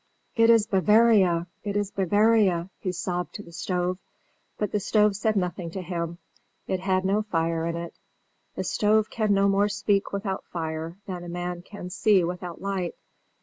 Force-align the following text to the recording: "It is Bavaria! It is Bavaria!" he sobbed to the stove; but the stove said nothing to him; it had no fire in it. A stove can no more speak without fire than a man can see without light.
"It 0.35 0.49
is 0.49 0.65
Bavaria! 0.65 1.45
It 1.63 1.77
is 1.77 1.91
Bavaria!" 1.91 2.71
he 2.79 2.91
sobbed 2.91 3.35
to 3.35 3.43
the 3.43 3.51
stove; 3.51 3.99
but 4.57 4.71
the 4.71 4.79
stove 4.79 5.15
said 5.15 5.35
nothing 5.35 5.69
to 5.69 5.81
him; 5.83 6.17
it 6.65 6.79
had 6.79 7.05
no 7.05 7.21
fire 7.21 7.67
in 7.67 7.75
it. 7.77 7.93
A 8.57 8.63
stove 8.63 9.11
can 9.11 9.31
no 9.31 9.47
more 9.47 9.69
speak 9.69 10.11
without 10.11 10.43
fire 10.51 10.97
than 11.05 11.23
a 11.23 11.29
man 11.29 11.61
can 11.61 11.91
see 11.91 12.23
without 12.23 12.59
light. 12.63 12.95